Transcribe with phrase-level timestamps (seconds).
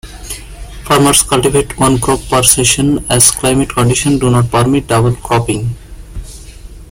[0.83, 5.75] Farmers cultivate one crop per season as climatic conditions do not permit double cropping.